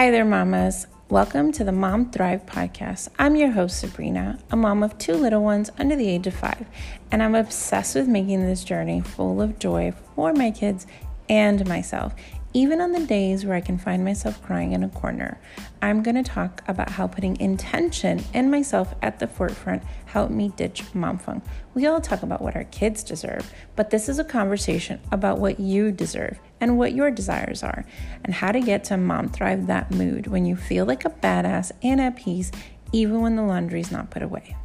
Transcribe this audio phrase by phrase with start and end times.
[0.00, 0.86] Hi there, mamas.
[1.10, 3.10] Welcome to the Mom Thrive podcast.
[3.18, 6.64] I'm your host, Sabrina, a mom of two little ones under the age of five,
[7.12, 10.86] and I'm obsessed with making this journey full of joy for my kids
[11.28, 12.14] and myself
[12.52, 15.40] even on the days where I can find myself crying in a corner,
[15.80, 20.52] I'm going to talk about how putting intention and myself at the forefront helped me
[20.56, 21.44] ditch mom funk.
[21.74, 25.60] We all talk about what our kids deserve, but this is a conversation about what
[25.60, 27.86] you deserve and what your desires are,
[28.24, 31.70] and how to get to mom thrive that mood when you feel like a badass
[31.82, 32.50] and at peace,
[32.92, 34.56] even when the laundry's not put away.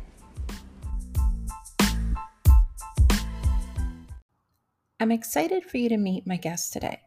[5.00, 7.02] I'm excited for you to meet my guest today.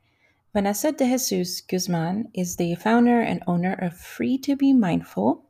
[0.55, 5.45] Vanessa de Jesus Guzman is the founder and owner of Free to Be Mindful.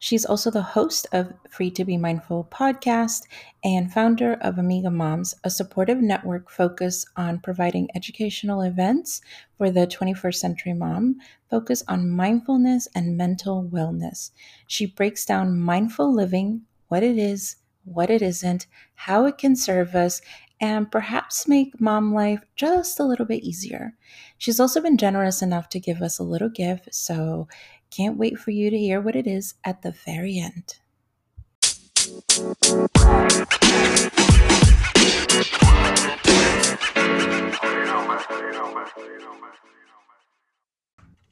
[0.00, 3.28] She's also the host of Free to Be Mindful podcast
[3.62, 9.20] and founder of Amiga Moms, a supportive network focused on providing educational events
[9.56, 14.32] for the 21st century mom, focused on mindfulness and mental wellness.
[14.66, 19.94] She breaks down mindful living, what it is, what it isn't, how it can serve
[19.94, 20.20] us,
[20.60, 23.94] and perhaps make mom life just a little bit easier.
[24.38, 27.48] She's also been generous enough to give us a little gift, so
[27.90, 30.76] can't wait for you to hear what it is at the very end.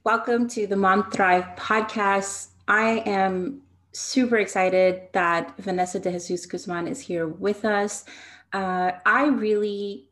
[0.05, 2.49] Welcome to the Mom Thrive podcast.
[2.67, 8.05] I am super excited that Vanessa de Jesus Guzman is here with us
[8.53, 10.09] uh, I really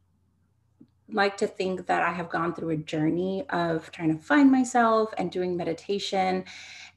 [1.12, 5.12] like to think that I have gone through a journey of trying to find myself
[5.18, 6.44] and doing meditation.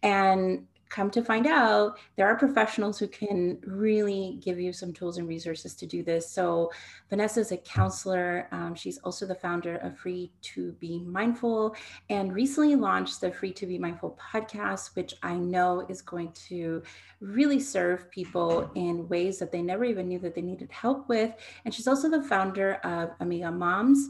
[0.01, 5.17] And come to find out, there are professionals who can really give you some tools
[5.17, 6.29] and resources to do this.
[6.29, 6.71] So,
[7.09, 8.47] Vanessa is a counselor.
[8.51, 11.75] Um, she's also the founder of Free to Be Mindful
[12.09, 16.83] and recently launched the Free to Be Mindful podcast, which I know is going to
[17.19, 21.33] really serve people in ways that they never even knew that they needed help with.
[21.65, 24.09] And she's also the founder of Amiga Moms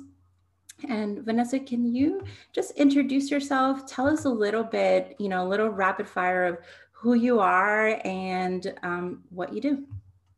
[0.89, 3.85] and Vanessa, can you just introduce yourself?
[3.85, 6.57] Tell us a little bit, you know, a little rapid fire of
[6.91, 9.85] who you are and um, what you do.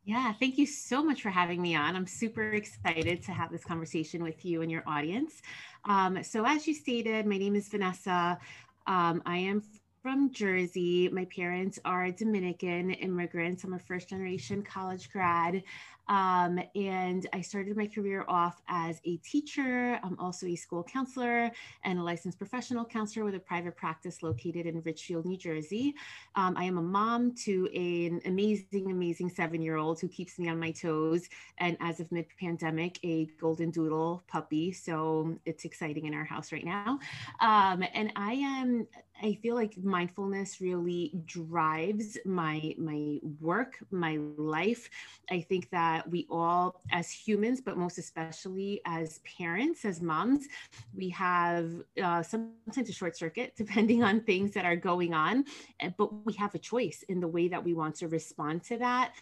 [0.04, 1.96] Yeah, thank you so much for having me on.
[1.96, 5.42] I'm super excited to have this conversation with you and your audience.
[5.86, 8.38] Um, so, as you stated, my name is Vanessa.
[8.86, 9.64] Um, I am
[10.04, 11.10] from Jersey.
[11.10, 13.64] My parents are Dominican immigrants.
[13.64, 15.64] I'm a first generation college grad.
[16.08, 20.00] Um, and I started my career off as a teacher.
[20.04, 21.52] I'm also a school counselor
[21.84, 25.96] and a licensed professional counselor with a private practice located in Richfield, New Jersey.
[26.36, 30.50] Um, I am a mom to an amazing, amazing seven year old who keeps me
[30.50, 31.28] on my toes.
[31.58, 34.72] And as of mid pandemic, a golden doodle puppy.
[34.72, 37.00] So it's exciting in our house right now.
[37.40, 38.88] Um, and I am
[39.22, 44.90] I feel like mindfulness really drives my my work, my life.
[45.30, 50.48] I think that we all as humans, but most especially as parents, as moms,
[50.94, 51.72] we have
[52.04, 55.46] uh, sometimes a short circuit depending on things that are going on,
[55.80, 58.78] eh, but we have a choice in the way that we want to respond to
[58.78, 59.14] that.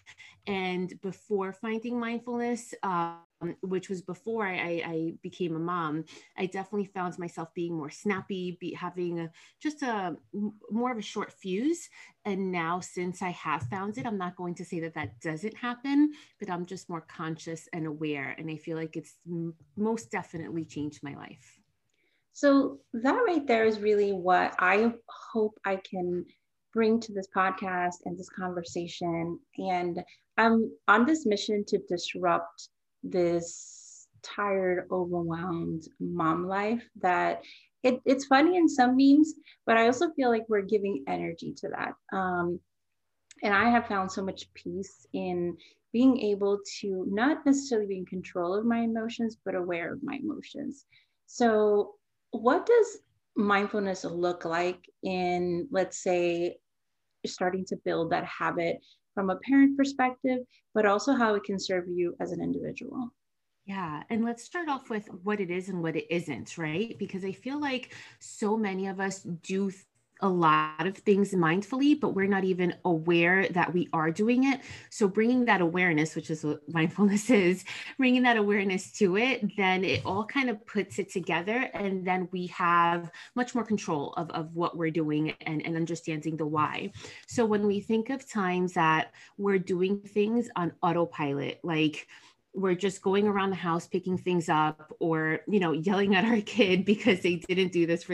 [0.47, 6.05] And before finding mindfulness, uh, Um, which was before I, I, became a mom,
[6.37, 9.31] I definitely found myself being more snappy, be, having a,
[9.61, 10.15] just a
[10.71, 11.89] more of a short fuse.
[12.25, 15.57] And now, since I have found it, I'm not going to say that that doesn't
[15.57, 18.35] happen, but I'm just more conscious and aware.
[18.37, 19.15] And I feel like it's
[19.75, 21.59] most definitely changed my life.
[22.31, 24.93] So, that right there is really what I
[25.33, 26.25] hope I can
[26.73, 29.37] bring to this podcast and this conversation.
[29.57, 30.01] And
[30.37, 32.69] I'm on this mission to disrupt
[33.03, 37.41] this tired, overwhelmed mom life that
[37.83, 39.33] it, it's funny in some memes,
[39.65, 41.93] but I also feel like we're giving energy to that.
[42.17, 42.59] Um,
[43.43, 45.57] and I have found so much peace in
[45.91, 50.15] being able to not necessarily be in control of my emotions, but aware of my
[50.15, 50.85] emotions.
[51.27, 51.95] So,
[52.31, 52.99] what does
[53.35, 56.57] mindfulness look like in, let's say,
[57.25, 58.77] starting to build that habit
[59.13, 60.39] from a parent perspective,
[60.73, 63.09] but also how it can serve you as an individual.
[63.65, 64.03] Yeah.
[64.09, 66.97] And let's start off with what it is and what it isn't, right?
[66.99, 69.71] Because I feel like so many of us do
[70.23, 74.61] a lot of things mindfully, but we're not even aware that we are doing it.
[74.89, 77.65] So, bringing that awareness, which is what mindfulness is,
[77.97, 81.69] bringing that awareness to it, then it all kind of puts it together.
[81.73, 86.37] And then we have much more control of, of what we're doing and, and understanding
[86.37, 86.93] the why.
[87.27, 92.07] So, when we think of times that we're doing things on autopilot, like,
[92.55, 96.39] we're just going around the house picking things up or you know yelling at our
[96.41, 98.13] kid because they didn't do this for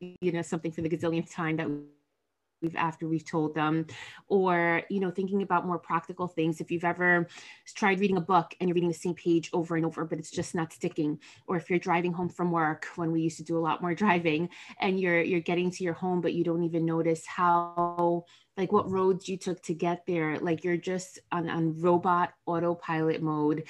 [0.00, 3.86] you know something for the gazillionth time that we've after we've told them.
[4.28, 6.60] Or you know thinking about more practical things.
[6.60, 7.26] If you've ever
[7.74, 10.30] tried reading a book and you're reading the same page over and over but it's
[10.30, 11.18] just not sticking.
[11.46, 13.94] Or if you're driving home from work when we used to do a lot more
[14.02, 14.48] driving
[14.80, 18.24] and you're you're getting to your home but you don't even notice how
[18.56, 20.38] like what roads you took to get there.
[20.40, 23.64] Like you're just on, on robot autopilot mode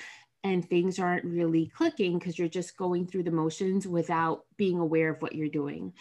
[0.44, 5.10] and things aren't really clicking because you're just going through the motions without being aware
[5.10, 5.92] of what you're doing.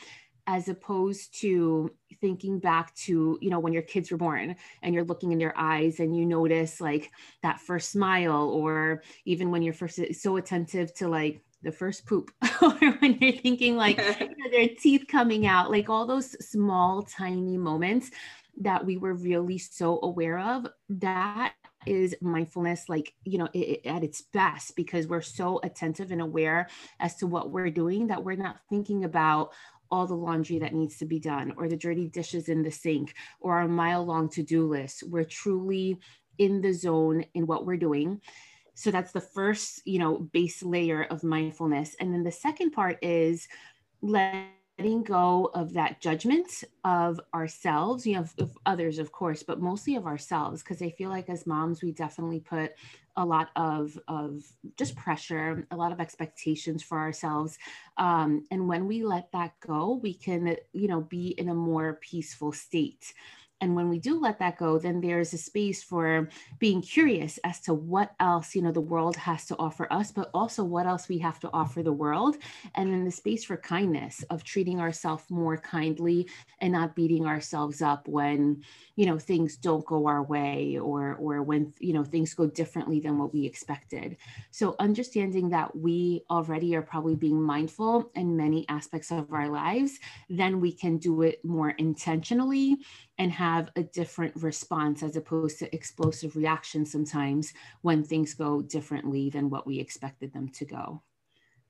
[0.45, 1.91] As opposed to
[2.21, 5.57] thinking back to you know when your kids were born and you're looking in their
[5.57, 7.11] eyes and you notice like
[7.43, 12.31] that first smile or even when you're first so attentive to like the first poop
[12.61, 17.03] or when you're thinking like you know, their teeth coming out like all those small
[17.03, 18.09] tiny moments
[18.59, 21.53] that we were really so aware of that
[21.87, 26.67] is mindfulness like you know it, at its best because we're so attentive and aware
[26.99, 29.51] as to what we're doing that we're not thinking about
[29.89, 33.13] all the laundry that needs to be done or the dirty dishes in the sink
[33.39, 35.03] or our mile long to-do list.
[35.07, 35.97] We're truly
[36.37, 38.21] in the zone in what we're doing.
[38.73, 41.95] So that's the first you know base layer of mindfulness.
[41.99, 43.47] And then the second part is
[44.01, 49.41] let letting go of that judgment of ourselves, you know, of, of others, of course,
[49.41, 50.61] but mostly of ourselves.
[50.61, 52.73] Because I feel like as moms, we definitely put
[53.15, 54.43] a lot of, of
[54.77, 57.57] just pressure, a lot of expectations for ourselves.
[57.97, 61.93] Um, and when we let that go, we can, you know, be in a more
[62.01, 63.13] peaceful state.
[63.59, 67.59] And when we do let that go, then there's a space for being curious as
[67.61, 71.09] to what else, you know, the world has to offer us, but also what else
[71.09, 72.37] we have to offer the world.
[72.75, 76.27] And then the space for kindness of treating ourselves more kindly
[76.61, 78.63] and not beating ourselves up when,
[78.95, 82.99] you know, things don't go our way or or when, you know, things go differently
[82.99, 84.17] than what we expected.
[84.51, 89.99] So understanding that we already are probably being mindful in many aspects of our lives,
[90.29, 92.77] then we can do it more intentionally
[93.17, 99.29] and have a different response as opposed to explosive reactions sometimes when things go differently
[99.29, 101.01] than what we expected them to go.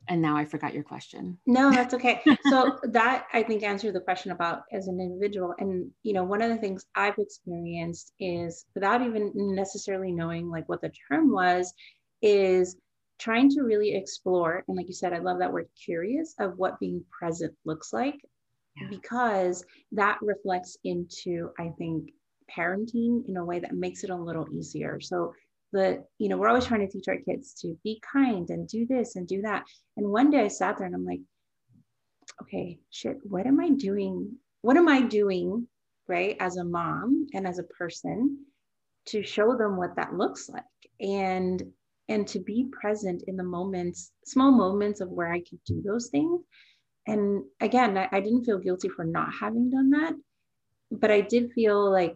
[0.09, 1.38] And now I forgot your question.
[1.45, 2.21] No, that's okay.
[2.49, 5.53] so that I think answered the question about as an individual.
[5.59, 10.67] And you know, one of the things I've experienced is without even necessarily knowing like
[10.69, 11.73] what the term was,
[12.21, 12.77] is
[13.19, 14.63] trying to really explore.
[14.67, 18.15] And like you said, I love that word curious of what being present looks like
[18.89, 22.12] because that reflects into, I think,
[22.56, 25.00] parenting in a way that makes it a little easier.
[25.00, 25.33] So
[25.74, 28.85] the, you know, we're always trying to teach our kids to be kind and do
[28.88, 29.65] this and do that.
[29.97, 31.21] And one day I sat there and I'm like,
[32.44, 34.31] okay, shit, what am I doing?
[34.62, 35.68] What am I doing,
[36.07, 38.45] right, as a mom and as a person
[39.07, 40.63] to show them what that looks like?
[41.00, 41.63] And
[42.09, 46.07] and to be present in the moments, small moments of where I could do those
[46.07, 46.41] things
[47.07, 50.13] and again I, I didn't feel guilty for not having done that
[50.92, 52.15] but i did feel like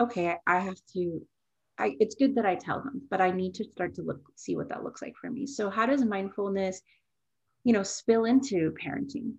[0.00, 1.26] okay i have to
[1.78, 4.56] I, it's good that I tell them, but I need to start to look, see
[4.56, 5.46] what that looks like for me.
[5.46, 6.80] So how does mindfulness,
[7.64, 9.34] you know, spill into parenting?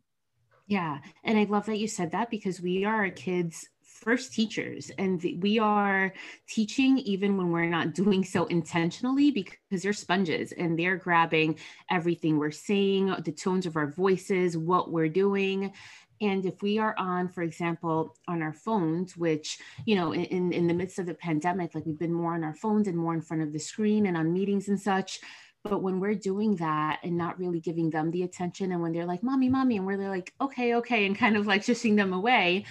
[0.68, 1.00] Yeah.
[1.24, 4.92] And I love that you said that because we are kids' first teachers.
[4.98, 6.14] And we are
[6.48, 11.58] teaching even when we're not doing so intentionally because they're sponges and they're grabbing
[11.90, 15.72] everything we're saying the tones of our voices what we're doing.
[16.22, 20.68] And if we are on for example on our phones which you know in in
[20.68, 23.22] the midst of the pandemic like we've been more on our phones and more in
[23.22, 25.20] front of the screen and on meetings and such.
[25.64, 29.06] But when we're doing that and not really giving them the attention and when they're
[29.06, 32.66] like mommy mommy and we're like okay okay and kind of like shushing them away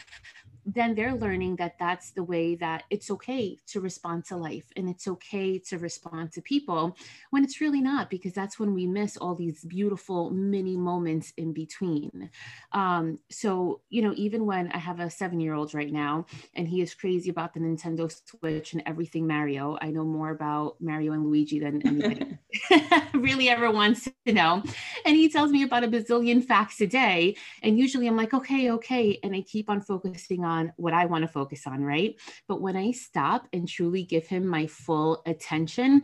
[0.67, 4.89] then they're learning that that's the way that it's okay to respond to life and
[4.89, 6.97] it's okay to respond to people
[7.31, 11.53] when it's really not because that's when we miss all these beautiful mini moments in
[11.53, 12.31] between.
[12.73, 16.69] Um, so you know even when i have a seven year old right now and
[16.69, 21.13] he is crazy about the nintendo switch and everything mario i know more about mario
[21.13, 22.39] and luigi than anybody
[23.15, 24.63] really ever wants to know.
[25.05, 27.37] And he tells me about a bazillion facts a day.
[27.63, 29.19] And usually i'm like okay okay.
[29.23, 32.15] And i keep on focusing on on what I want to focus on, right?
[32.49, 36.03] But when I stop and truly give him my full attention,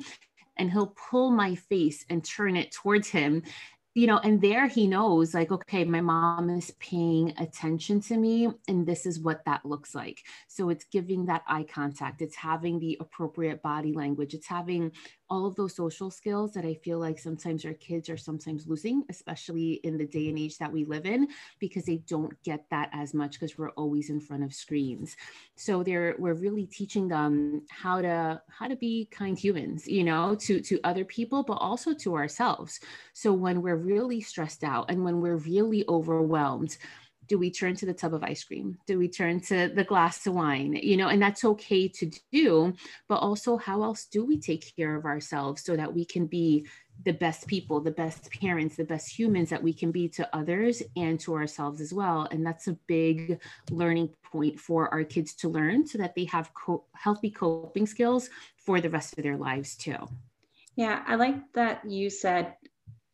[0.56, 3.42] and he'll pull my face and turn it towards him
[3.94, 8.48] you know, and there he knows, like, okay, my mom is paying attention to me,
[8.68, 10.22] and this is what that looks like.
[10.46, 14.92] So it's giving that eye contact, it's having the appropriate body language, it's having
[15.30, 19.04] all of those social skills that I feel like sometimes our kids are sometimes losing,
[19.08, 22.90] especially in the day and age that we live in, because they don't get that
[22.92, 25.16] as much because we're always in front of screens.
[25.56, 30.34] So they're we're really teaching them how to how to be kind humans, you know,
[30.34, 32.80] to to other people, but also to ourselves.
[33.12, 36.76] So when we're really stressed out and when we're really overwhelmed,
[37.30, 38.76] do we turn to the tub of ice cream?
[38.88, 40.72] Do we turn to the glass of wine?
[40.74, 42.74] You know and that's okay to do
[43.08, 46.66] but also how else do we take care of ourselves so that we can be
[47.04, 50.82] the best people the best parents the best humans that we can be to others
[50.96, 52.26] and to ourselves as well?
[52.32, 56.52] And that's a big learning point for our kids to learn so that they have
[56.52, 60.00] co- healthy coping skills for the rest of their lives too.
[60.74, 62.54] Yeah i like that you said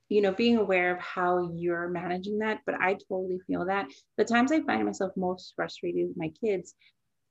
[0.09, 2.61] you know, being aware of how you're managing that.
[2.67, 3.87] But I totally feel that.
[4.17, 6.75] The times I find myself most frustrated with my kids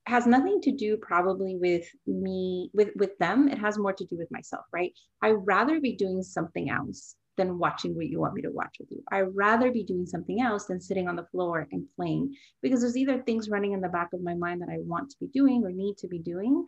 [0.08, 3.48] has nothing to do probably with me with with them.
[3.48, 4.94] It has more to do with myself right?
[5.22, 8.90] I'd rather be doing something else than watching what you want me to watch with
[8.92, 9.04] you.
[9.12, 12.96] I'd rather be doing something else than sitting on the floor and playing because there's
[12.96, 15.64] either things running in the back of my mind that i want to be doing
[15.66, 16.66] or need to be doing.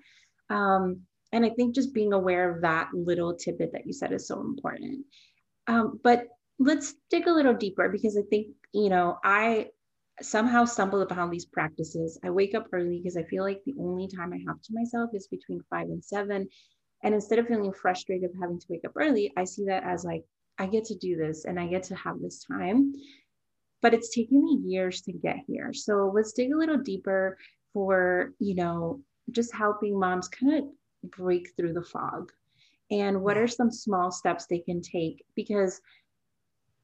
[0.50, 1.02] Um,
[1.34, 4.40] and i think just being aware of that little tidbit that you said is so
[4.40, 5.06] important
[5.68, 6.28] um, but
[6.60, 9.68] let's dig a little deeper because I think, you know, I
[10.22, 12.20] somehow stumbled upon these practices.
[12.24, 15.12] I wake up early because I feel like the only time I have to myself
[15.14, 16.48] is between five and seven.
[17.04, 20.04] And instead of feeling frustrated of having to wake up early, I see that as
[20.04, 20.24] like,
[20.58, 22.94] I get to do this and I get to have this time.
[23.84, 25.72] But it's taken me years to get here.
[25.74, 27.38] So let's dig a little deeper
[27.74, 32.32] for, you know, just helping moms kind of break through the fog
[32.90, 35.24] and what are some small steps they can take?
[35.36, 35.82] Because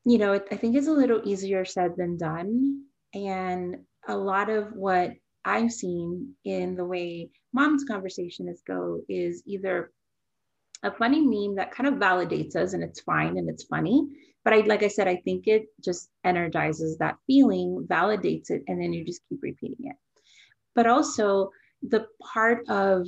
[0.06, 2.84] you know i think it's a little easier said than done.
[3.14, 5.14] And a lot of what
[5.46, 9.92] i've seen in the way mom's conversation is go is either
[10.84, 14.08] a funny meme that kind of validates us and it's fine and it's funny.
[14.44, 18.82] But i like i said i think it just energizes that feeling validates it and
[18.82, 19.96] then you just keep repeating it.
[20.76, 23.08] But also the part of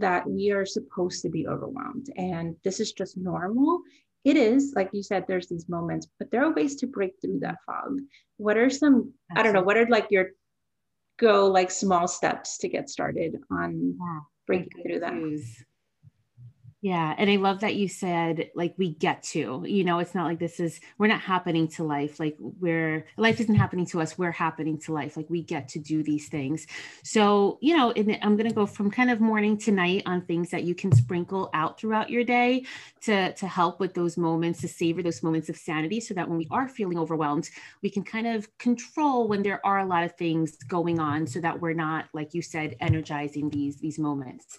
[0.00, 2.12] that we are supposed to be overwhelmed.
[2.16, 3.82] And this is just normal.
[4.24, 7.40] It is like you said there's these moments but there are ways to break through
[7.40, 8.00] that fog.
[8.38, 10.30] What are some i don't know what are like your
[11.18, 15.14] go like small steps to get started on yeah, breaking through that
[16.82, 17.14] yeah.
[17.16, 20.38] And I love that you said, like, we get to, you know, it's not like
[20.38, 22.20] this is, we're not happening to life.
[22.20, 24.18] Like, we're, life isn't happening to us.
[24.18, 25.16] We're happening to life.
[25.16, 26.66] Like, we get to do these things.
[27.02, 30.26] So, you know, and I'm going to go from kind of morning to night on
[30.26, 32.66] things that you can sprinkle out throughout your day
[33.02, 36.36] to, to help with those moments, to savor those moments of sanity so that when
[36.36, 37.48] we are feeling overwhelmed,
[37.82, 41.40] we can kind of control when there are a lot of things going on so
[41.40, 44.58] that we're not, like you said, energizing these, these moments.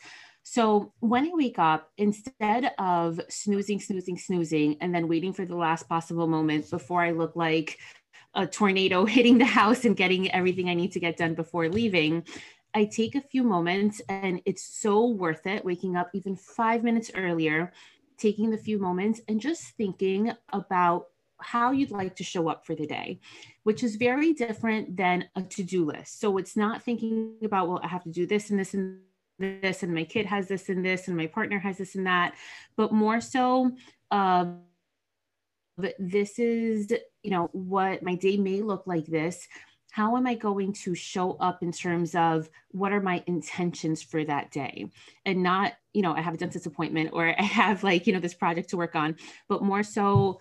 [0.50, 5.58] So when I wake up, instead of snoozing, snoozing, snoozing, and then waiting for the
[5.58, 7.80] last possible moment before I look like
[8.34, 12.24] a tornado hitting the house and getting everything I need to get done before leaving,
[12.74, 17.12] I take a few moments and it's so worth it waking up even five minutes
[17.14, 17.74] earlier,
[18.18, 21.08] taking the few moments and just thinking about
[21.40, 23.20] how you'd like to show up for the day,
[23.64, 26.22] which is very different than a to do list.
[26.22, 29.02] So it's not thinking about, well, I have to do this and this and
[29.40, 32.34] this and my kid has this and this and my partner has this and that
[32.76, 33.72] but more so
[34.12, 34.46] uh,
[36.00, 36.92] this is
[37.24, 39.48] you know what my day may look like this.
[39.92, 44.24] How am i going to show up in terms of what are my intentions for
[44.24, 44.90] that day?
[45.26, 48.20] And not you know i have a dentist appointment or i have like you know
[48.20, 49.16] this project to work on
[49.50, 50.40] but more so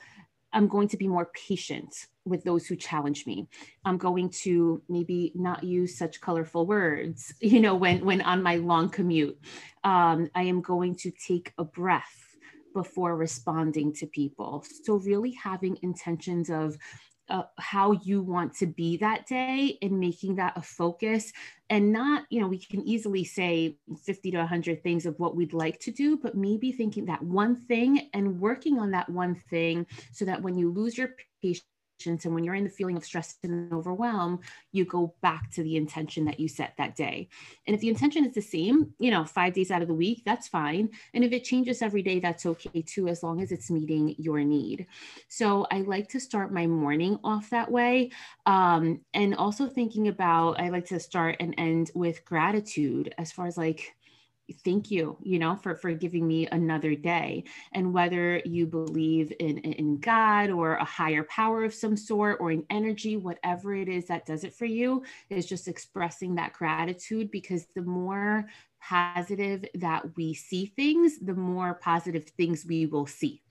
[0.53, 3.49] i'm going to be more patient with those who challenge me.
[3.85, 8.57] I'm going to maybe not use such colorful words you know when when on my
[8.57, 9.39] long commute.
[9.85, 12.37] Um, i am going to take a breath
[12.75, 14.65] before responding to people.
[14.85, 16.77] So really having intentions of
[17.29, 21.33] uh, how you want to be that day and making that a focus
[21.71, 25.53] and not you know we can easily say 50 to 100 things of what we'd
[25.53, 29.87] like to do but maybe thinking that one thing and working on that one thing
[30.13, 31.11] so that when you lose your
[31.43, 31.67] patience
[32.05, 34.41] and when you're in the feeling of stress and overwhelm,
[34.73, 37.29] you go back to the intention that you set that day.
[37.67, 40.23] And if the intention is the same, you know, five days out of the week,
[40.27, 40.91] that's fine.
[41.15, 44.45] And if it changes every day, that's okay too, as long as it's meeting your
[44.45, 44.87] need.
[45.29, 48.11] So I like to start my morning off that way.
[48.45, 53.47] Um, and also thinking about, I like to start and end with gratitude as far
[53.47, 53.95] as like,
[54.65, 57.45] thank you you know for for giving me another day.
[57.73, 62.51] And whether you believe in in god or a higher power of some sort or
[62.51, 67.31] in energy whatever it is that does it for you is just expressing that gratitude
[67.31, 68.47] because the more
[68.81, 73.43] positive that we see things the more positive things we will see.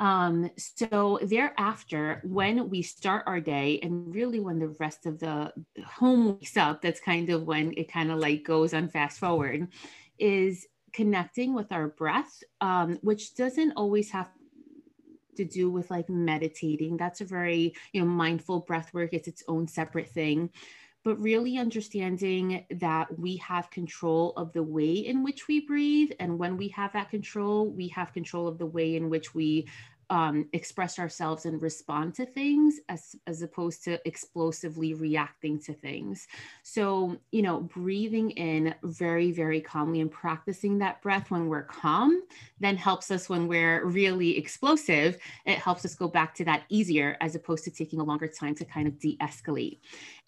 [0.00, 5.52] Um, so thereafter, when we start our day, and really when the rest of the
[5.84, 9.68] home wakes up, that's kind of when it kind of like goes on fast forward
[10.20, 14.28] is connecting with our breath, um, which doesn't always have
[15.36, 16.96] to do with like meditating.
[16.96, 19.10] That's a very, you know, mindful breath work.
[19.12, 20.50] It's its own separate thing
[21.04, 26.10] but really understanding that we have control of the way in which we breathe.
[26.20, 29.66] And when we have that control, we have control of the way in which we
[30.10, 36.26] um, express ourselves and respond to things as, as opposed to explosively reacting to things.
[36.64, 42.22] So, you know, breathing in very, very calmly and practicing that breath when we're calm
[42.58, 45.16] then helps us when we're really explosive.
[45.46, 48.56] It helps us go back to that easier as opposed to taking a longer time
[48.56, 49.78] to kind of de escalate.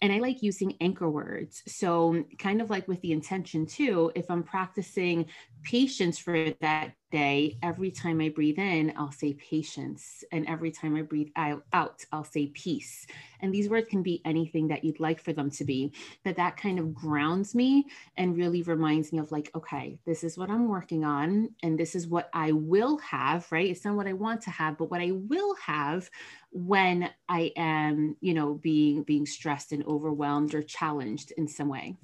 [0.01, 1.61] And I like using anchor words.
[1.67, 5.25] So, kind of like with the intention too, if I'm practicing
[5.63, 10.23] patience for that day, every time I breathe in, I'll say patience.
[10.31, 13.05] And every time I breathe out, I'll say peace.
[13.39, 15.93] And these words can be anything that you'd like for them to be.
[16.23, 17.85] But that kind of grounds me
[18.17, 21.51] and really reminds me of like, okay, this is what I'm working on.
[21.61, 23.69] And this is what I will have, right?
[23.69, 26.09] It's not what I want to have, but what I will have
[26.51, 31.97] when I am, you know, being being stressed and overwhelmed or challenged in some way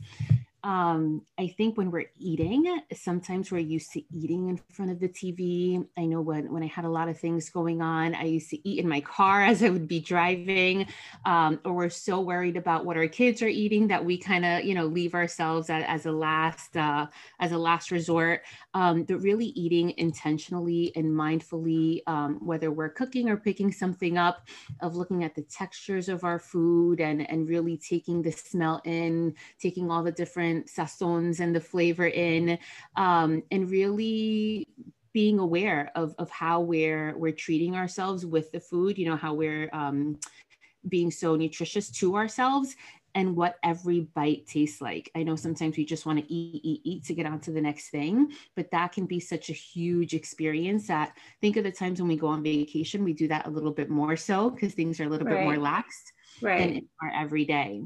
[0.63, 5.07] um, I think when we're eating, sometimes we're used to eating in front of the
[5.07, 5.85] TV.
[5.97, 8.67] I know when, when I had a lot of things going on, I used to
[8.67, 10.87] eat in my car as I would be driving,
[11.25, 14.65] um, or we're so worried about what our kids are eating that we kind of,
[14.65, 17.07] you know, leave ourselves as, as a last, uh,
[17.39, 18.41] as a last resort.
[18.73, 24.47] Um, but really eating intentionally and mindfully, um, whether we're cooking or picking something up,
[24.81, 29.33] of looking at the textures of our food and, and really taking the smell in,
[29.57, 32.57] taking all the different different sazons and the flavor in,
[32.95, 34.67] um, and really
[35.13, 38.97] being aware of, of how we're we're treating ourselves with the food.
[38.97, 40.19] You know how we're um,
[40.87, 42.75] being so nutritious to ourselves
[43.15, 45.09] and what every bite tastes like.
[45.15, 47.59] I know sometimes we just want to eat, eat, eat to get on to the
[47.59, 51.99] next thing, but that can be such a huge experience that think of the times
[51.99, 54.99] when we go on vacation, we do that a little bit more so because things
[54.99, 55.37] are a little right.
[55.37, 56.59] bit more laxed right.
[56.59, 57.81] than in our everyday.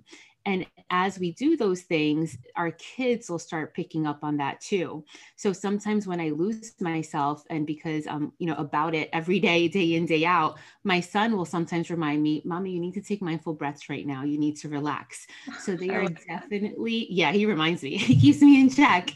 [0.45, 5.03] And as we do those things, our kids will start picking up on that too.
[5.35, 9.67] So sometimes when I lose myself, and because I'm, you know, about it every day,
[9.67, 13.21] day in, day out, my son will sometimes remind me, Mommy, you need to take
[13.21, 14.23] mindful breaths right now.
[14.23, 15.27] You need to relax.
[15.59, 19.11] So they are definitely, yeah, he reminds me, he keeps me in check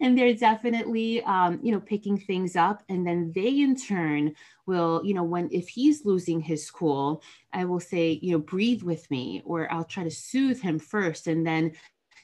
[0.00, 2.82] and they're definitely um, you know picking things up.
[2.88, 4.34] And then they in turn
[4.66, 7.22] will you know when if he's losing his cool
[7.54, 11.26] i will say you know breathe with me or i'll try to soothe him first.
[11.26, 11.72] And then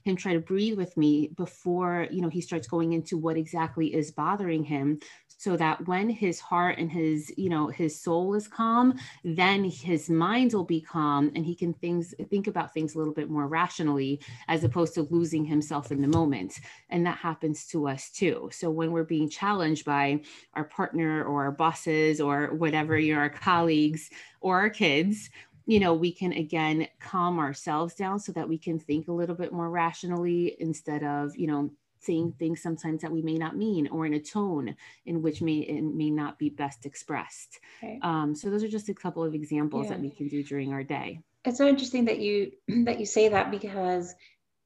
[0.04, 3.94] him try to breathe with me before you know he starts going into what exactly
[3.94, 4.98] is bothering him
[5.36, 10.10] so that when his heart and his you know his soul is calm then his
[10.10, 13.46] mind will be calm and he can things think about things a little bit more
[13.46, 16.60] rationally as opposed to losing himself in the moment.
[16.90, 18.48] And that happens to us too.
[18.52, 20.20] So when we're being challenged by
[20.54, 25.30] our partner or our bosses or whatever you know our colleagues or our kids
[25.66, 29.34] you know, we can again calm ourselves down so that we can think a little
[29.34, 33.88] bit more rationally instead of, you know, saying things sometimes that we may not mean
[33.88, 37.60] or in a tone in which may it may not be best expressed.
[38.02, 39.92] Um, so those are just a couple of examples yeah.
[39.92, 41.20] that we can do during our day.
[41.44, 42.52] It's so interesting that you
[42.84, 44.14] that you say that because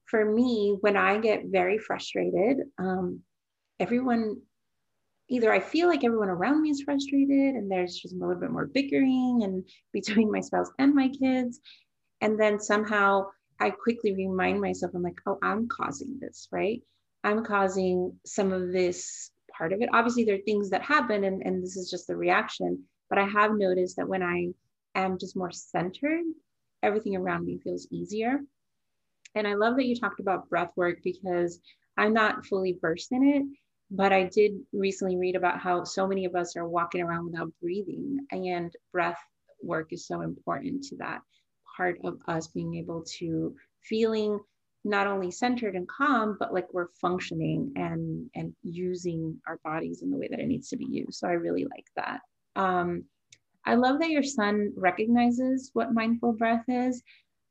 [0.05, 3.21] for me, when I get very frustrated, um,
[3.79, 4.41] everyone
[5.29, 8.51] either I feel like everyone around me is frustrated and there's just a little bit
[8.51, 9.63] more bickering and
[9.93, 11.59] between my spouse and my kids.
[12.21, 13.27] And then somehow
[13.59, 16.81] I quickly remind myself, I'm like, oh, I'm causing this, right?
[17.23, 19.89] I'm causing some of this part of it.
[19.93, 22.83] Obviously, there are things that happen, and, and this is just the reaction.
[23.09, 24.49] But I have noticed that when I
[24.95, 26.23] am just more centered,
[26.81, 28.39] everything around me feels easier.
[29.35, 31.59] And I love that you talked about breath work because
[31.97, 33.43] I'm not fully versed in it,
[33.91, 37.51] but I did recently read about how so many of us are walking around without
[37.61, 39.19] breathing, and breath
[39.63, 41.21] work is so important to that
[41.75, 44.39] part of us being able to feeling
[44.83, 50.09] not only centered and calm but like we're functioning and and using our bodies in
[50.09, 51.15] the way that it needs to be used.
[51.15, 52.19] So i really like that.
[52.55, 53.03] Um,
[53.65, 57.01] i love that your son recognizes what mindful breath is.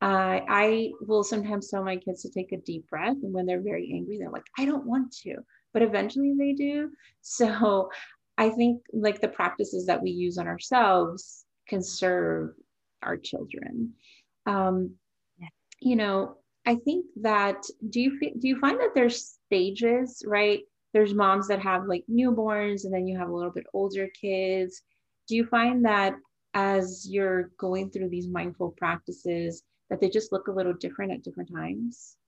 [0.01, 3.61] Uh, i will sometimes tell my kids to take a deep breath and when they're
[3.61, 5.35] very angry they're like i don't want to
[5.73, 7.89] but eventually they do so
[8.37, 12.51] i think like the practices that we use on ourselves can serve
[13.03, 13.93] our children
[14.47, 14.91] um,
[15.81, 16.37] you know
[16.69, 20.61] I think that do you do you find that there's stages, right?
[20.93, 24.83] There's moms that have like newborns and then you have a little bit older kids.
[25.29, 26.15] Do you find that
[26.53, 31.23] as you're going through these mindful practices that they just look a little different at
[31.23, 32.19] different times?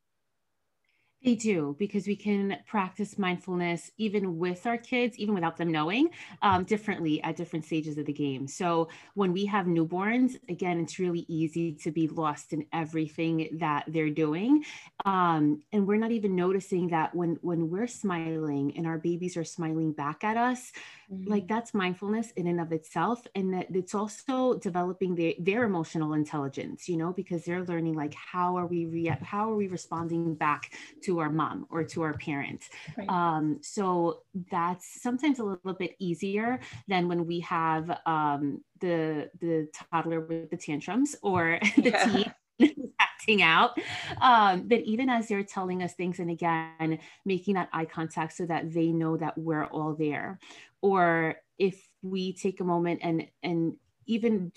[1.23, 6.09] They do because we can practice mindfulness even with our kids, even without them knowing,
[6.41, 8.49] um, differently at different stages of the game.
[8.49, 13.85] So when we have newborns, again, it's really easy to be lost in everything that
[13.89, 14.65] they're doing,
[15.05, 19.45] um, and we're not even noticing that when when we're smiling and our babies are
[19.45, 20.73] smiling back at us,
[21.13, 21.31] mm-hmm.
[21.31, 26.15] like that's mindfulness in and of itself, and that it's also developing their their emotional
[26.15, 26.89] intelligence.
[26.89, 30.73] You know, because they're learning like how are we rea- how are we responding back
[31.03, 32.69] to to our mom or to our parent.
[32.97, 33.09] Right.
[33.09, 39.69] Um, so that's sometimes a little bit easier than when we have um, the the
[39.93, 42.33] toddler with the tantrums or the yeah.
[42.59, 43.77] teen acting out.
[44.21, 48.47] Um, but even as they're telling us things, and again, making that eye contact so
[48.47, 50.39] that they know that we're all there.
[50.81, 54.53] Or if we take a moment and and even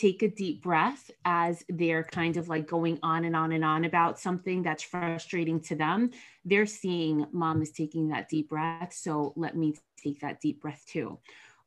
[0.00, 3.84] take a deep breath as they're kind of like going on and on and on
[3.84, 6.10] about something that's frustrating to them.
[6.44, 8.94] They're seeing mom is taking that deep breath.
[8.94, 11.18] So let me take that deep breath too.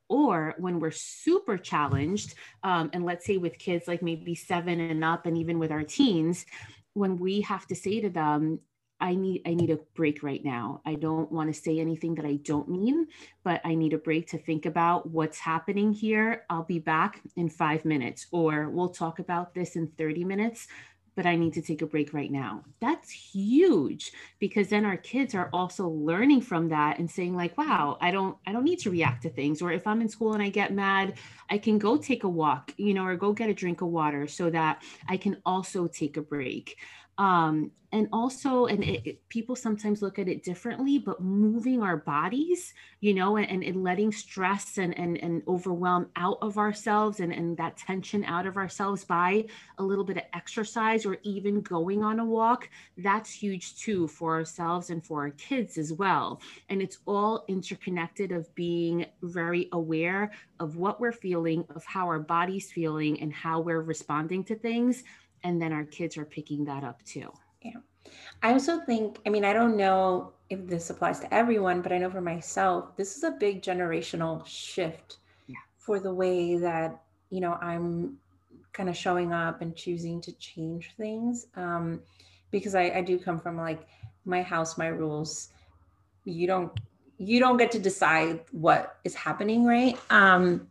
[0.10, 5.04] Or when we're super challenged, um, and let's say with kids like maybe seven and
[5.04, 6.46] up, and even with our teens,
[6.94, 8.60] when we have to say to them,
[9.04, 10.82] I need I need a break right now.
[10.86, 13.08] I don't want to say anything that I don't mean,
[13.44, 16.46] but I need a break to think about what's happening here.
[16.50, 20.70] I'll be back in 5 minutes or we'll talk about this in 30 minutes,
[21.18, 22.64] but I need to take a break right now.
[22.80, 27.98] That's huge because then our kids are also learning from that and saying like, wow,
[28.00, 30.42] I don't I don't need to react to things or if I'm in school and
[30.42, 31.16] I get mad,
[31.50, 34.28] I can go take a walk, you know, or go get a drink of water
[34.28, 36.78] so that I can also take a break
[37.18, 41.98] um, and also and it, it, people sometimes look at it differently but moving our
[41.98, 47.32] bodies you know and, and letting stress and, and and overwhelm out of ourselves and
[47.32, 49.46] and that tension out of ourselves by
[49.78, 54.34] a little bit of exercise or even going on a walk that's huge too for
[54.36, 56.42] ourselves and for our kids as well.
[56.70, 62.20] And it's all interconnected of being very aware of what we're feeling of how our
[62.20, 65.04] body's feeling and how we're responding to things
[65.44, 67.32] and then our kids are picking that up too.
[67.62, 67.78] Yeah.
[68.42, 71.98] I also think i mean i don't know if this applies to everyone but i
[71.98, 75.56] know for myself this is a big generational shift yeah.
[75.78, 78.18] for the way that you know i'm
[78.74, 81.48] kind of showing up and choosing to change things.
[81.56, 82.02] Um,
[82.52, 83.88] because I, I do come from like
[84.26, 85.50] my house my rules.
[86.26, 86.72] You don't
[87.18, 89.98] you don't get to decide what is happening right?
[90.10, 90.68] Um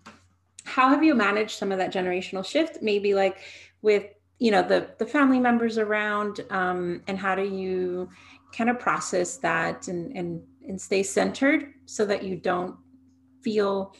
[0.64, 2.82] how have you managed some of that generational shift?
[2.82, 3.38] Maybe like
[3.82, 4.06] with
[4.42, 8.08] you know the the family members around um, and how do you
[8.52, 12.74] kind of process that and and and stay centered so that you don't
[13.40, 13.94] feel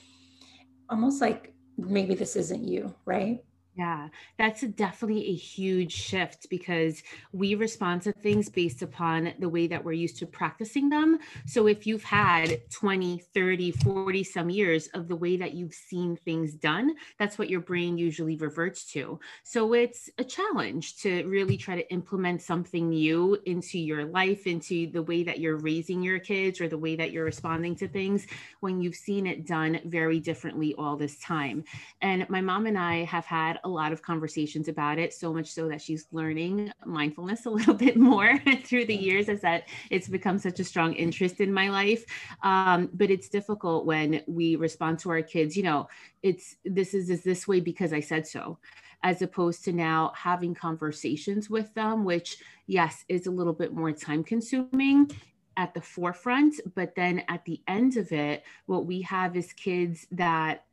[0.91, 3.39] almost like maybe this isn't you right
[3.75, 9.49] yeah, that's a definitely a huge shift because we respond to things based upon the
[9.49, 11.19] way that we're used to practicing them.
[11.47, 16.17] So if you've had 20, 30, 40 some years of the way that you've seen
[16.17, 19.19] things done, that's what your brain usually reverts to.
[19.43, 24.93] So it's a challenge to really try to implement something new into your life, into
[24.93, 28.27] the way that you're raising your kids or the way that you're responding to things
[28.61, 31.65] when you've seen it done very differently all this time.
[32.03, 35.51] And my mom and I have had a lot of conversations about it, so much
[35.51, 40.09] so that she's learning mindfulness a little bit more through the years as that it's
[40.09, 42.05] become such a strong interest in my life.
[42.43, 45.89] Um, but it's difficult when we respond to our kids, you know,
[46.23, 48.59] it's this is, is this way because I said so
[49.03, 53.91] as opposed to now having conversations with them, which, yes, is a little bit more
[53.93, 55.11] time consuming
[55.57, 60.07] at the forefront but then at the end of it what we have is kids
[60.11, 60.65] that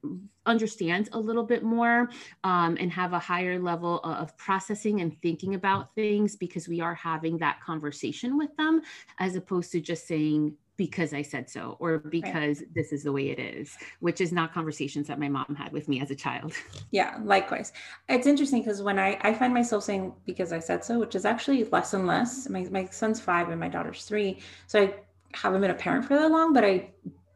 [0.46, 2.10] understand a little bit more
[2.44, 6.96] um, and have a higher level of processing and thinking about things because we are
[6.96, 8.82] having that conversation with them
[9.20, 12.74] as opposed to just saying because I said so or because right.
[12.74, 15.90] this is the way it is, which is not conversations that my mom had with
[15.90, 16.54] me as a child.
[16.92, 17.74] Yeah, likewise.
[18.08, 21.26] It's interesting because when I, I find myself saying because I said so, which is
[21.26, 22.50] actually less and less.
[22.50, 24.40] My, my son's five and my daughter's three.
[24.68, 24.94] So I
[25.34, 26.92] haven't been a parent for that long, but I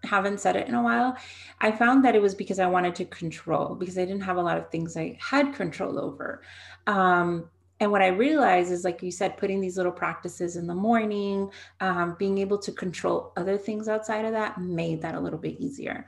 [0.06, 1.18] haven't said it in a while.
[1.60, 4.42] I found that it was because I wanted to control because I didn't have a
[4.42, 6.42] lot of things I had control over.
[6.88, 7.50] Um,
[7.84, 11.52] and what I realized is, like you said, putting these little practices in the morning,
[11.82, 15.60] um, being able to control other things outside of that made that a little bit
[15.60, 16.06] easier.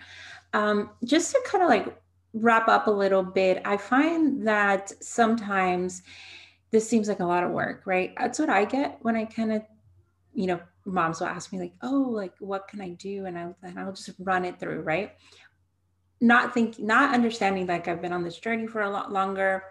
[0.54, 2.02] Um, just to kind of like
[2.34, 6.04] wrap up a little bit, I find that sometimes
[6.72, 8.14] this seems like a lot of work, right?
[8.18, 9.62] That's what I get when I kind of,
[10.34, 13.54] you know, moms will ask me like, "Oh, like what can I do?" and I
[13.64, 15.12] and I'll just run it through, right?
[16.22, 19.64] Not thinking, not understanding like I've been on this journey for a lot longer,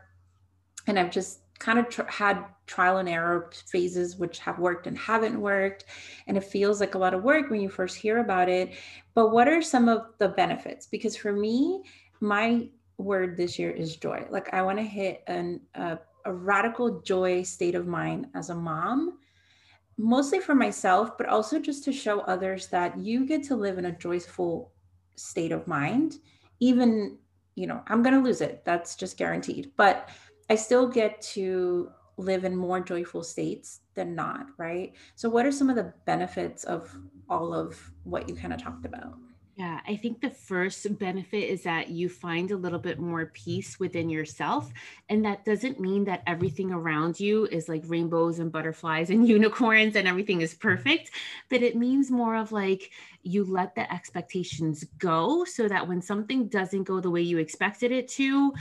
[0.87, 4.99] and I've just kind of tr- had trial and error phases which have worked and
[4.99, 5.85] haven't worked.
[6.27, 8.73] And it feels like a lot of work when you first hear about it.
[9.15, 10.87] But what are some of the benefits?
[10.87, 11.83] Because for me
[12.21, 14.27] my word this year is joy.
[14.31, 18.55] Like i want to hit an, a, a radical joy state of mind as a
[18.55, 19.19] mom
[19.97, 23.85] mostly for myself but also just to show others that you get to live in
[23.85, 24.73] a joyful
[25.15, 26.17] state of mind
[26.59, 27.17] even
[27.55, 28.65] you know i'm going to lose it.
[28.65, 29.71] That's just guaranteed.
[29.77, 30.09] But
[30.51, 34.93] i still get to live in more joyful states than not, right?
[35.15, 36.95] So, what are some of the benefits of
[37.29, 39.15] all of what you kind of talked about?
[39.57, 43.79] Yeah, I think the first benefit is that you find a little bit more peace
[43.79, 44.73] within yourself.
[45.09, 49.95] And that doesn't mean that everything around you is like rainbows and butterflies and unicorns
[49.95, 51.13] and everything is perfect.
[51.51, 52.91] But it means more of like
[53.23, 57.93] you let the expectations go so that when something doesn't go the way you expected
[57.93, 58.53] it to,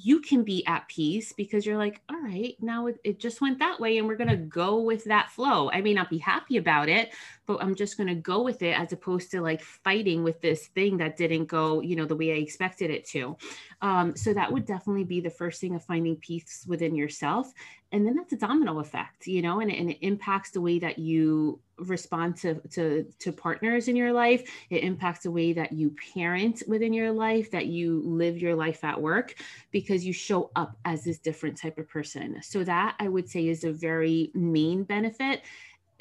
[0.00, 3.58] you can be at peace because you're like, all right, now it, it just went
[3.58, 5.70] that way and we're going to go with that flow.
[5.70, 7.12] I may not be happy about it,
[7.46, 10.68] but I'm just going to go with it as opposed to like fighting with this
[10.68, 13.36] thing that didn't go, you know, the way I expected it to.
[13.80, 17.52] Um, so that would definitely be the first thing of finding peace within yourself.
[17.90, 20.98] And then that's a domino effect, you know, and, and it impacts the way that
[20.98, 24.48] you respond to, to, to partners in your life.
[24.70, 28.84] It impacts the way that you parent within your life, that you live your life
[28.84, 29.34] at work,
[29.72, 32.40] because you show up as this different type of person.
[32.42, 35.42] So that I would say is a very main benefit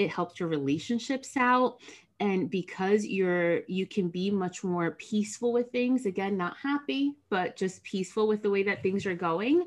[0.02, 1.78] it helps your relationships out.
[2.20, 7.56] And because you're you can be much more peaceful with things again not happy but
[7.56, 9.66] just peaceful with the way that things are going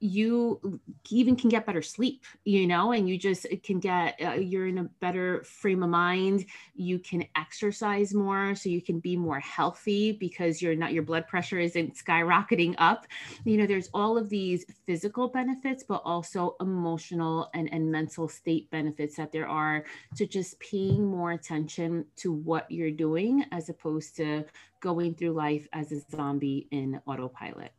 [0.00, 4.66] you even can get better sleep you know and you just can get uh, you're
[4.66, 6.46] in a better frame of mind.
[6.74, 11.26] You can exercise more so you can be more healthy because you're not your blood
[11.26, 13.06] pressure isn't skyrocketing up.
[13.44, 18.70] You know there's all of these physical benefits but also emotional and, and mental state
[18.70, 19.84] benefits that there are
[20.16, 24.44] to just paying more attention to what you're doing as opposed to
[24.80, 27.72] going through life as a zombie in autopilot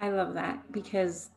[0.00, 1.30] I love that because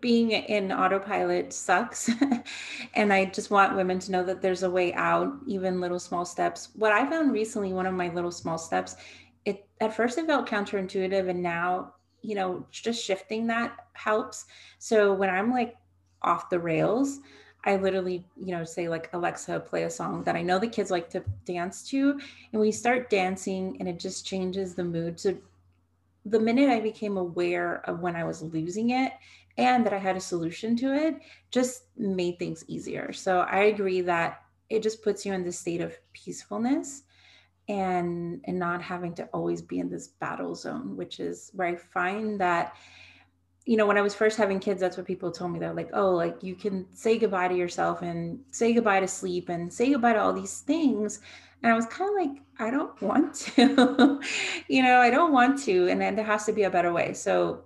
[0.00, 2.10] being in autopilot sucks.
[2.94, 6.24] and I just want women to know that there's a way out, even little small
[6.24, 6.70] steps.
[6.74, 8.96] What I found recently, one of my little small steps,
[9.44, 14.46] it at first it felt counterintuitive and now, you know, just shifting that helps.
[14.78, 15.76] So when I'm like
[16.22, 17.18] off the rails,
[17.64, 20.90] I literally, you know, say like Alexa, play a song that I know the kids
[20.90, 22.18] like to dance to,
[22.52, 25.18] and we start dancing, and it just changes the mood.
[25.18, 25.36] So
[26.24, 29.12] the minute I became aware of when I was losing it
[29.56, 31.16] and that I had a solution to it,
[31.50, 33.12] just made things easier.
[33.12, 37.02] So I agree that it just puts you in this state of peacefulness
[37.68, 41.76] and and not having to always be in this battle zone, which is where I
[41.76, 42.74] find that
[43.68, 45.58] you know, when I was first having kids, that's what people told me.
[45.58, 49.50] They're like, oh, like you can say goodbye to yourself and say goodbye to sleep
[49.50, 51.20] and say goodbye to all these things.
[51.62, 54.20] And I was kind of like, I don't want to,
[54.68, 55.88] you know, I don't want to.
[55.88, 57.12] And then there has to be a better way.
[57.12, 57.64] So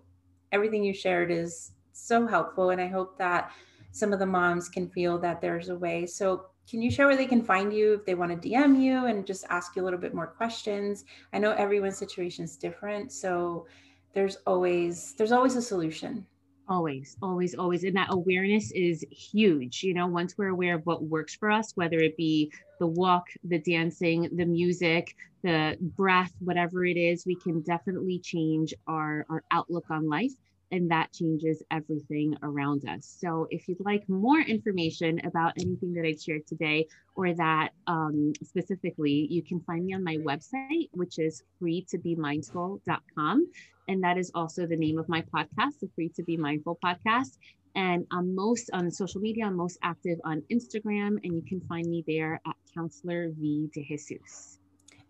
[0.50, 2.70] everything you shared is so helpful.
[2.70, 3.52] And I hope that
[3.90, 6.07] some of the moms can feel that there's a way.
[6.07, 9.07] So can you share where they can find you if they want to DM you
[9.07, 11.05] and just ask you a little bit more questions?
[11.33, 13.12] I know everyone's situation is different.
[13.12, 13.66] So
[14.14, 16.26] there's always there's always a solution
[16.68, 17.85] always always always.
[17.85, 21.72] And that awareness is huge you know once we're aware of what works for us
[21.75, 27.35] whether it be the walk the dancing the music the breath whatever it is we
[27.37, 30.33] can definitely change our our outlook on life
[30.73, 33.17] and that changes everything around us.
[33.21, 38.33] So, if you'd like more information about anything that I shared today or that um,
[38.43, 43.47] specifically, you can find me on my website, which is freetobemindful.com.
[43.89, 47.37] And that is also the name of my podcast, the Free to Be Mindful podcast.
[47.75, 51.87] And I'm most on social media, I'm most active on Instagram, and you can find
[51.87, 54.59] me there at Counselor V de Jesus.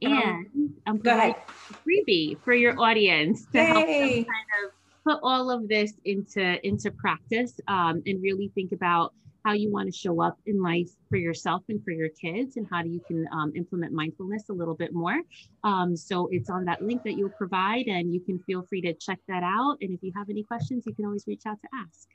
[0.01, 1.40] And um, I'm going to
[1.87, 3.64] freebie for your audience to Yay.
[3.64, 4.27] help them kind
[4.64, 4.72] of
[5.04, 9.12] put all of this into into practice um, and really think about
[9.44, 12.66] how you want to show up in life for yourself and for your kids and
[12.70, 15.20] how do you can um, implement mindfulness a little bit more
[15.64, 18.92] um, so it's on that link that you'll provide and you can feel free to
[18.94, 21.68] check that out and if you have any questions you can always reach out to
[21.74, 22.08] ask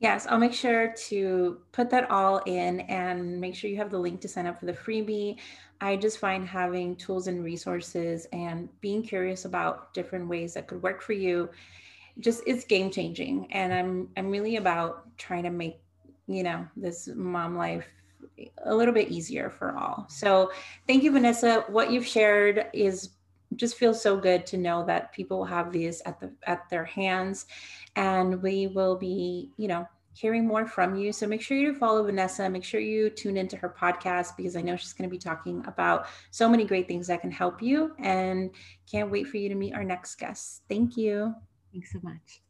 [0.00, 3.98] Yes, I'll make sure to put that all in and make sure you have the
[3.98, 5.38] link to sign up for the freebie.
[5.80, 10.82] I just find having tools and resources and being curious about different ways that could
[10.82, 11.48] work for you
[12.20, 15.80] just it's game changing and i'm i'm really about trying to make
[16.26, 17.86] you know this mom life
[18.64, 20.50] a little bit easier for all so
[20.86, 23.10] thank you vanessa what you've shared is
[23.56, 27.46] just feels so good to know that people have these at the at their hands
[27.96, 31.12] and we will be you know hearing more from you.
[31.12, 32.48] So make sure you follow Vanessa.
[32.48, 35.62] Make sure you tune into her podcast because I know she's going to be talking
[35.66, 37.92] about so many great things that can help you.
[37.98, 38.50] And
[38.90, 40.62] can't wait for you to meet our next guest.
[40.68, 41.34] Thank you.
[41.74, 42.40] Thanks so much.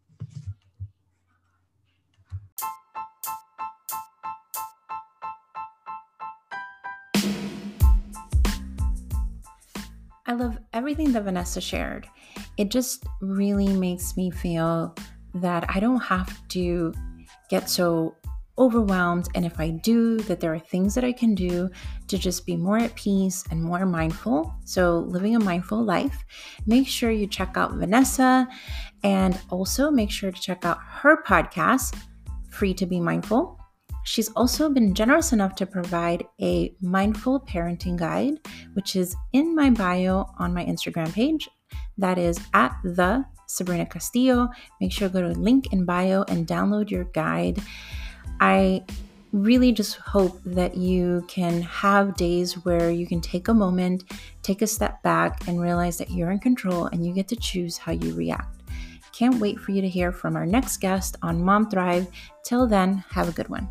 [10.26, 12.06] I love everything that Vanessa shared.
[12.58, 14.94] It just really makes me feel
[15.32, 16.92] that I don't have to
[17.48, 18.14] get so
[18.58, 19.28] overwhelmed.
[19.34, 21.70] And if I do, that there are things that I can do
[22.08, 24.54] to just be more at peace and more mindful.
[24.64, 26.24] So, living a mindful life.
[26.66, 28.48] Make sure you check out Vanessa
[29.02, 31.96] and also make sure to check out her podcast,
[32.50, 33.58] Free to Be Mindful.
[34.04, 38.34] She's also been generous enough to provide a mindful parenting guide,
[38.74, 41.48] which is in my bio on my Instagram page.
[41.96, 44.48] That is at the Sabrina Castillo.
[44.80, 47.62] Make sure to go to link in bio and download your guide.
[48.40, 48.84] I
[49.32, 54.04] really just hope that you can have days where you can take a moment,
[54.42, 57.76] take a step back, and realize that you're in control and you get to choose
[57.76, 58.62] how you react.
[59.12, 62.06] Can't wait for you to hear from our next guest on Mom Thrive.
[62.44, 63.68] Till then, have a good one.